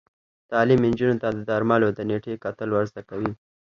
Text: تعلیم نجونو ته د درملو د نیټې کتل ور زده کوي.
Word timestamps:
تعلیم 0.51 0.81
نجونو 0.91 1.15
ته 1.21 1.27
د 1.33 1.39
درملو 1.49 1.87
د 1.93 1.99
نیټې 2.09 2.33
کتل 2.43 2.69
ور 2.71 2.85
زده 2.91 3.01
کوي. 3.09 3.31